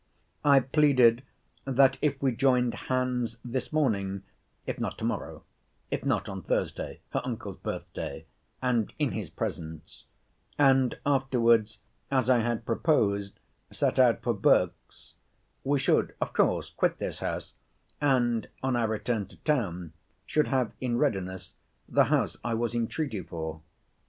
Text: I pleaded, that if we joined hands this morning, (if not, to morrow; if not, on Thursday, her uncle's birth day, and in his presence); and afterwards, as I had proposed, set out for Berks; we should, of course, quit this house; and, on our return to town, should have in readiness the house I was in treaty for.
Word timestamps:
I 0.43 0.61
pleaded, 0.61 1.21
that 1.63 1.99
if 2.01 2.19
we 2.23 2.31
joined 2.35 2.73
hands 2.89 3.37
this 3.45 3.71
morning, 3.71 4.23
(if 4.65 4.79
not, 4.79 4.97
to 4.97 5.05
morrow; 5.05 5.43
if 5.91 6.03
not, 6.03 6.27
on 6.27 6.41
Thursday, 6.41 7.01
her 7.11 7.21
uncle's 7.23 7.55
birth 7.57 7.83
day, 7.93 8.25
and 8.63 8.91
in 8.97 9.11
his 9.11 9.29
presence); 9.29 10.05
and 10.57 10.97
afterwards, 11.05 11.77
as 12.09 12.31
I 12.31 12.39
had 12.39 12.65
proposed, 12.65 13.39
set 13.69 13.99
out 13.99 14.23
for 14.23 14.33
Berks; 14.33 15.13
we 15.63 15.77
should, 15.77 16.15
of 16.19 16.33
course, 16.33 16.71
quit 16.71 16.97
this 16.97 17.19
house; 17.19 17.53
and, 18.01 18.49
on 18.63 18.75
our 18.75 18.87
return 18.87 19.27
to 19.27 19.37
town, 19.43 19.93
should 20.25 20.47
have 20.47 20.71
in 20.81 20.97
readiness 20.97 21.53
the 21.87 22.05
house 22.05 22.37
I 22.43 22.55
was 22.55 22.73
in 22.73 22.87
treaty 22.87 23.21
for. 23.21 23.61